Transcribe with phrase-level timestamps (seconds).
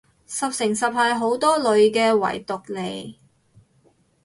[0.25, 3.13] 十成十係好多女嘅偽毒嚟